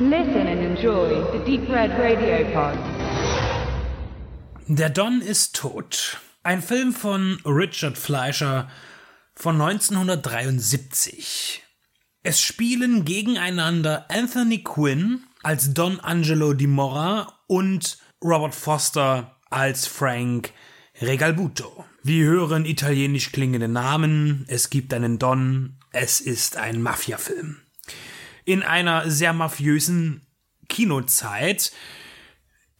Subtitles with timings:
[0.00, 2.76] Listen and enjoy the Deep Red Radio Pod.
[4.66, 6.18] Der Don ist tot.
[6.42, 8.68] Ein Film von Richard Fleischer
[9.36, 11.62] von 1973.
[12.24, 20.50] Es spielen gegeneinander Anthony Quinn als Don Angelo di Mora und Robert Foster als Frank
[21.00, 21.84] Regalbuto.
[22.02, 27.63] Wir hören italienisch klingende Namen, es gibt einen Don, es ist ein Mafia-Film.
[28.44, 30.26] In einer sehr mafiösen
[30.68, 31.72] Kinozeit,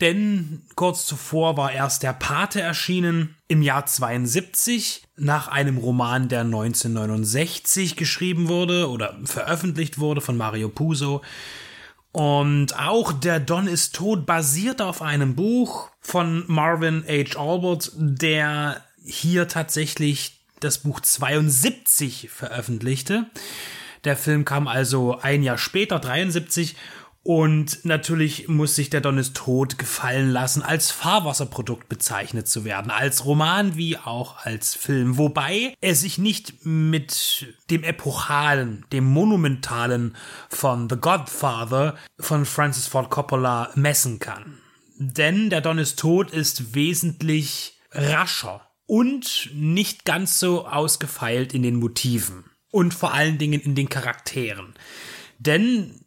[0.01, 6.41] denn kurz zuvor war erst der Pate erschienen im Jahr 72 nach einem Roman, der
[6.41, 11.23] 1969 geschrieben wurde oder veröffentlicht wurde von Mario Puzo.
[12.11, 17.39] Und auch Der Don ist tot basiert auf einem Buch von Marvin H.
[17.39, 23.27] Albert, der hier tatsächlich das Buch 72 veröffentlichte.
[24.05, 26.77] Der Film kam also ein Jahr später, 73,
[27.25, 32.91] und natürlich muss sich der Don ist tot gefallen lassen, als Fahrwasserprodukt bezeichnet zu werden,
[32.91, 40.17] als Roman wie auch als Film, wobei er sich nicht mit dem epochalen, dem monumentalen
[40.51, 44.61] von The Godfather von Francis Ford Coppola messen kann.
[44.99, 51.77] Denn der Don ist tot ist wesentlich rascher und nicht ganz so ausgefeilt in den
[51.77, 52.45] Motiven
[52.75, 54.75] und vor allen Dingen in den Charakteren.
[55.39, 56.05] Denn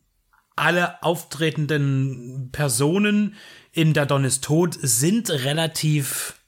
[0.57, 3.35] alle auftretenden Personen
[3.71, 6.41] in Der Don ist tot sind relativ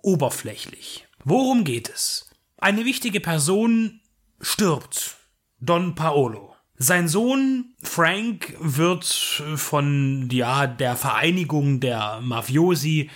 [0.00, 1.06] oberflächlich.
[1.22, 2.30] Worum geht es?
[2.56, 4.00] Eine wichtige Person
[4.40, 5.18] stirbt.
[5.60, 6.54] Don Paolo.
[6.78, 13.10] Sein Sohn Frank wird von ja, der Vereinigung der Mafiosi,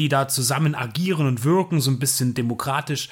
[0.00, 3.08] die da zusammen agieren und wirken, so ein bisschen demokratisch,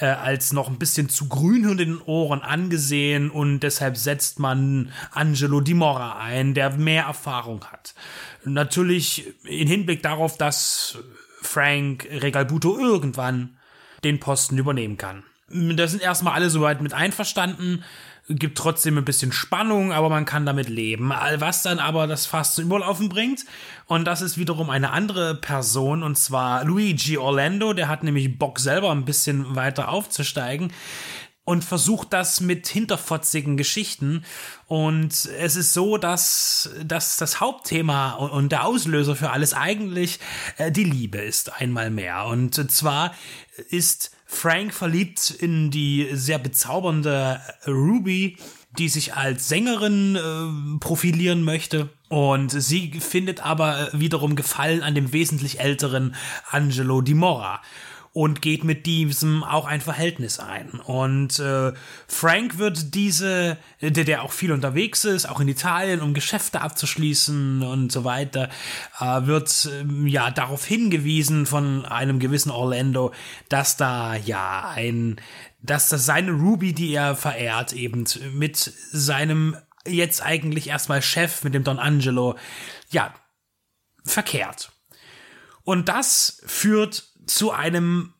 [0.00, 4.92] äh, als noch ein bisschen zu grün in den Ohren angesehen und deshalb setzt man
[5.10, 7.94] Angelo Di Mora ein, der mehr Erfahrung hat.
[8.44, 10.98] Natürlich in Hinblick darauf, dass
[11.42, 13.56] Frank Regalbuto irgendwann
[14.04, 15.24] den Posten übernehmen kann.
[15.50, 17.82] Da sind erstmal alle soweit mit einverstanden
[18.28, 21.10] gibt trotzdem ein bisschen Spannung, aber man kann damit leben.
[21.10, 23.44] Was dann aber das Fass zum Überlaufen bringt,
[23.86, 28.58] und das ist wiederum eine andere Person, und zwar Luigi Orlando, der hat nämlich Bock
[28.58, 30.70] selber ein bisschen weiter aufzusteigen
[31.48, 34.22] und versucht das mit hinterfotzigen Geschichten.
[34.66, 40.20] Und es ist so, dass, dass das Hauptthema und der Auslöser für alles eigentlich
[40.58, 42.26] äh, die Liebe ist, einmal mehr.
[42.26, 43.14] Und zwar
[43.70, 48.36] ist Frank verliebt in die sehr bezaubernde Ruby,
[48.78, 51.88] die sich als Sängerin äh, profilieren möchte.
[52.10, 56.14] Und sie findet aber wiederum Gefallen an dem wesentlich älteren
[56.50, 57.62] Angelo Di Mora
[58.18, 60.70] und geht mit diesem auch ein Verhältnis ein.
[60.70, 61.72] Und äh,
[62.08, 67.62] Frank wird diese, der, der auch viel unterwegs ist, auch in Italien, um Geschäfte abzuschließen
[67.62, 68.48] und so weiter,
[68.98, 73.12] äh, wird äh, ja darauf hingewiesen von einem gewissen Orlando,
[73.50, 75.20] dass da ja ein,
[75.62, 79.56] dass das seine Ruby, die er verehrt, eben mit seinem
[79.86, 82.34] jetzt eigentlich erstmal Chef, mit dem Don Angelo,
[82.90, 83.14] ja,
[84.04, 84.72] verkehrt.
[85.62, 88.12] Und das führt zu einem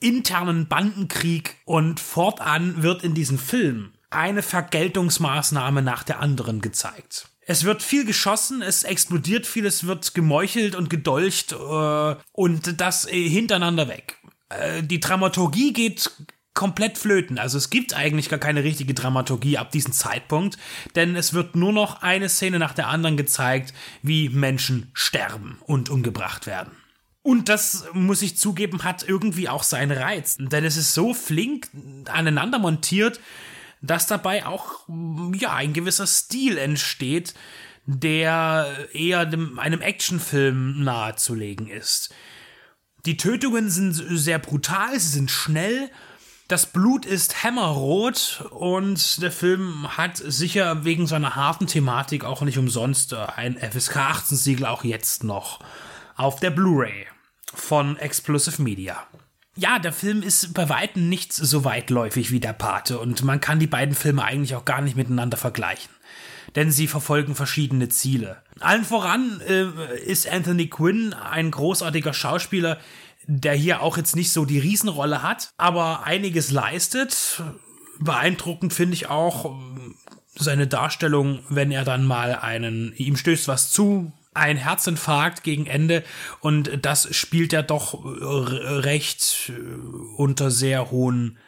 [0.00, 7.28] internen Bandenkrieg und fortan wird in diesem Film eine Vergeltungsmaßnahme nach der anderen gezeigt.
[7.44, 13.06] Es wird viel geschossen, es explodiert viel, es wird gemeuchelt und gedolcht äh, und das
[13.06, 14.18] äh, hintereinander weg.
[14.48, 16.10] Äh, die Dramaturgie geht
[16.54, 17.38] komplett flöten.
[17.38, 20.58] Also es gibt eigentlich gar keine richtige Dramaturgie ab diesem Zeitpunkt,
[20.94, 23.72] denn es wird nur noch eine Szene nach der anderen gezeigt,
[24.02, 26.81] wie Menschen sterben und umgebracht werden.
[27.22, 30.36] Und das, muss ich zugeben, hat irgendwie auch seinen Reiz.
[30.38, 31.68] Denn es ist so flink
[32.06, 33.20] aneinander montiert,
[33.80, 34.88] dass dabei auch,
[35.34, 37.34] ja, ein gewisser Stil entsteht,
[37.86, 42.14] der eher dem, einem Actionfilm nahezulegen ist.
[43.06, 45.90] Die Tötungen sind sehr brutal, sie sind schnell,
[46.46, 52.58] das Blut ist hämmerrot und der Film hat sicher wegen seiner harten Thematik auch nicht
[52.58, 55.60] umsonst ein FSK 18 Siegel auch jetzt noch
[56.14, 57.06] auf der Blu-ray
[57.54, 59.06] von Explosive Media.
[59.54, 63.58] Ja, der Film ist bei weitem nicht so weitläufig wie der Pate und man kann
[63.58, 65.90] die beiden Filme eigentlich auch gar nicht miteinander vergleichen.
[66.56, 68.42] Denn sie verfolgen verschiedene Ziele.
[68.60, 72.78] Allen voran äh, ist Anthony Quinn ein großartiger Schauspieler,
[73.26, 77.42] der hier auch jetzt nicht so die Riesenrolle hat, aber einiges leistet.
[78.00, 79.50] Beeindruckend finde ich auch äh,
[80.34, 86.02] seine Darstellung, wenn er dann mal einen, ihm stößt was zu, ein Herzinfarkt gegen Ende
[86.40, 89.52] und das spielt er doch recht äh,
[90.16, 91.38] unter sehr hohen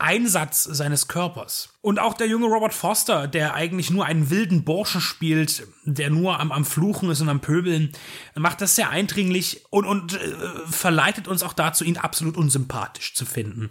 [0.00, 1.70] Einsatz seines Körpers.
[1.80, 6.38] Und auch der junge Robert Foster, der eigentlich nur einen wilden Burschen spielt, der nur
[6.38, 7.92] am, am Fluchen ist und am Pöbeln,
[8.36, 10.34] macht das sehr eindringlich und, und äh,
[10.70, 13.70] verleitet uns auch dazu, ihn absolut unsympathisch zu finden.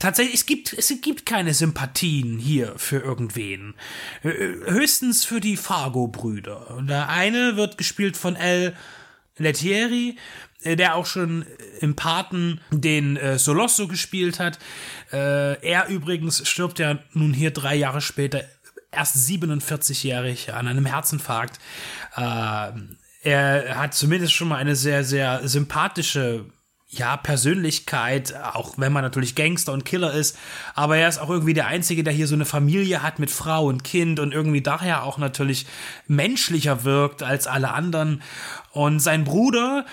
[0.00, 3.74] Tatsächlich, es gibt, es gibt keine Sympathien hier für irgendwen.
[4.22, 6.82] Höchstens für die Fargo-Brüder.
[6.88, 8.74] Der eine wird gespielt von L.
[9.38, 10.16] Lettieri,
[10.62, 11.44] äh, der auch schon
[11.80, 14.58] im Paten den äh, Solosso gespielt hat.
[15.12, 18.44] Äh, er übrigens stirbt ja nun hier drei Jahre später,
[18.90, 21.58] erst 47-jährig an einem Herzinfarkt.
[22.16, 22.72] Äh,
[23.22, 26.46] er hat zumindest schon mal eine sehr, sehr sympathische
[26.90, 30.38] ja, Persönlichkeit, auch wenn man natürlich Gangster und Killer ist,
[30.74, 33.66] aber er ist auch irgendwie der Einzige, der hier so eine Familie hat mit Frau
[33.66, 35.66] und Kind und irgendwie daher auch natürlich
[36.06, 38.22] menschlicher wirkt als alle anderen.
[38.72, 39.84] Und sein Bruder,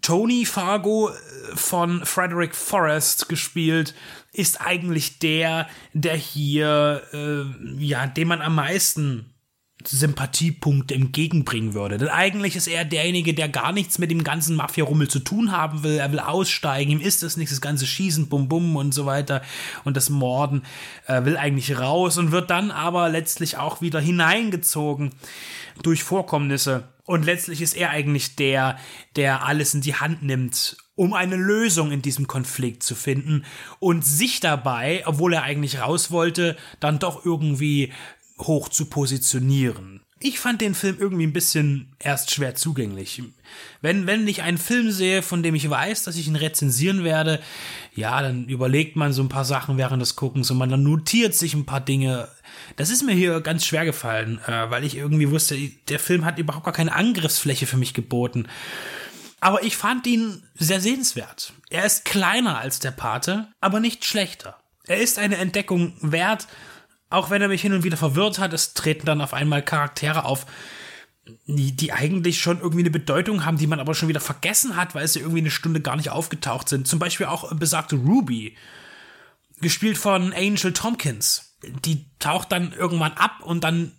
[0.00, 1.12] Tony Fargo äh,
[1.56, 3.94] von Frederick Forrest gespielt,
[4.32, 9.34] ist eigentlich der, der hier, äh, ja, dem man am meisten
[9.84, 11.98] Sympathiepunkte entgegenbringen würde.
[11.98, 15.82] Denn eigentlich ist er derjenige, der gar nichts mit dem ganzen Mafia-Rummel zu tun haben
[15.82, 15.98] will.
[15.98, 19.42] Er will aussteigen, ihm ist das nichts, das ganze Schießen, Bum Bum und so weiter
[19.84, 20.62] und das Morden.
[21.06, 25.12] Er will eigentlich raus und wird dann aber letztlich auch wieder hineingezogen
[25.82, 26.88] durch Vorkommnisse.
[27.04, 28.78] Und letztlich ist er eigentlich der,
[29.14, 33.44] der alles in die Hand nimmt, um eine Lösung in diesem Konflikt zu finden
[33.78, 37.92] und sich dabei, obwohl er eigentlich raus wollte, dann doch irgendwie
[38.38, 40.02] hoch zu positionieren.
[40.18, 43.22] Ich fand den Film irgendwie ein bisschen erst schwer zugänglich.
[43.82, 47.40] Wenn, wenn ich einen Film sehe, von dem ich weiß, dass ich ihn rezensieren werde,
[47.94, 51.34] ja, dann überlegt man so ein paar Sachen während des Guckens und man dann notiert
[51.34, 52.28] sich ein paar Dinge.
[52.76, 56.38] Das ist mir hier ganz schwer gefallen, äh, weil ich irgendwie wusste, der Film hat
[56.38, 58.48] überhaupt gar keine Angriffsfläche für mich geboten.
[59.40, 61.52] Aber ich fand ihn sehr sehenswert.
[61.68, 64.56] Er ist kleiner als der Pate, aber nicht schlechter.
[64.86, 66.46] Er ist eine Entdeckung wert,
[67.10, 70.24] auch wenn er mich hin und wieder verwirrt hat, es treten dann auf einmal Charaktere
[70.24, 70.46] auf,
[71.46, 75.06] die, eigentlich schon irgendwie eine Bedeutung haben, die man aber schon wieder vergessen hat, weil
[75.08, 76.86] sie irgendwie eine Stunde gar nicht aufgetaucht sind.
[76.86, 78.56] Zum Beispiel auch besagte Ruby,
[79.60, 81.56] gespielt von Angel Tompkins.
[81.84, 83.92] Die taucht dann irgendwann ab und dann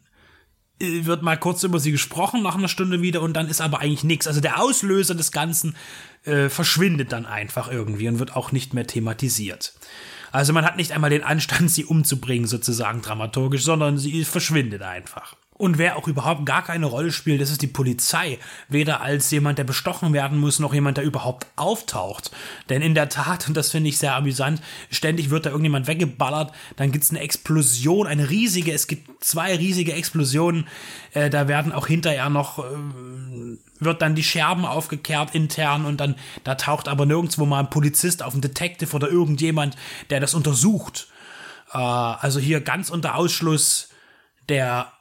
[0.80, 3.80] äh, wird mal kurz über sie gesprochen nach einer Stunde wieder und dann ist aber
[3.80, 4.28] eigentlich nichts.
[4.28, 5.76] Also der Auslöser des Ganzen
[6.24, 9.74] äh, verschwindet dann einfach irgendwie und wird auch nicht mehr thematisiert.
[10.32, 15.36] Also man hat nicht einmal den Anstand, sie umzubringen, sozusagen dramaturgisch, sondern sie verschwindet einfach.
[15.58, 18.38] Und wer auch überhaupt gar keine Rolle spielt, das ist die Polizei.
[18.70, 22.32] Weder als jemand, der bestochen werden muss, noch jemand, der überhaupt auftaucht.
[22.70, 24.62] Denn in der Tat, und das finde ich sehr amüsant,
[24.92, 29.56] ständig wird da irgendjemand weggeballert, dann gibt es eine Explosion, eine riesige, es gibt zwei
[29.56, 30.68] riesige Explosionen,
[31.14, 32.64] äh, da werden auch hinterher noch, äh,
[33.80, 38.22] wird dann die Scherben aufgekehrt intern und dann, da taucht aber nirgendwo mal ein Polizist
[38.22, 39.76] auf ein Detective oder irgendjemand,
[40.12, 41.08] der das untersucht.
[41.74, 43.90] Äh, also hier ganz unter Ausschluss
[44.50, 44.92] der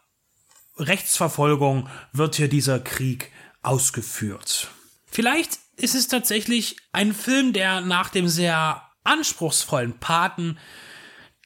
[0.78, 3.30] Rechtsverfolgung wird hier dieser Krieg
[3.62, 4.68] ausgeführt.
[5.06, 10.58] Vielleicht ist es tatsächlich ein Film, der nach dem sehr anspruchsvollen Paten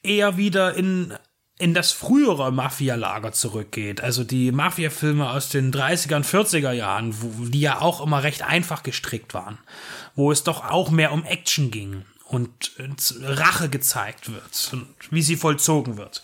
[0.03, 1.13] eher wieder in,
[1.57, 4.01] in das frühere Mafia-Lager zurückgeht.
[4.01, 8.43] Also die Mafia-Filme aus den 30er und 40er Jahren, wo, die ja auch immer recht
[8.43, 9.57] einfach gestrickt waren.
[10.15, 12.71] Wo es doch auch mehr um Action ging und
[13.21, 16.23] Rache gezeigt wird und wie sie vollzogen wird.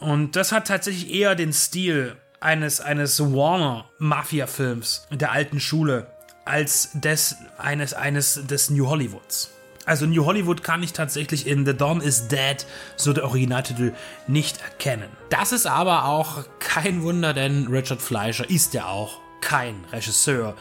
[0.00, 6.06] Und das hat tatsächlich eher den Stil eines, eines Warner-Mafia-Films der alten Schule
[6.44, 9.50] als des eines, eines des New Hollywoods.
[9.86, 12.64] Also New Hollywood kann ich tatsächlich in The Dawn is Dead,
[12.96, 13.92] so der Originaltitel,
[14.26, 15.08] nicht erkennen.
[15.30, 20.54] Das ist aber auch kein Wunder, denn Richard Fleischer ist ja auch kein Regisseur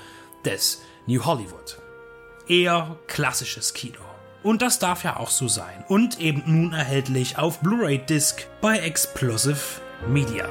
[0.44, 1.78] des New Hollywood.
[2.48, 4.00] Eher klassisches Kino.
[4.42, 5.86] Und das darf ja auch so sein.
[5.88, 9.60] Und eben nun erhältlich auf Blu-ray Disc bei Explosive
[10.10, 10.50] Media.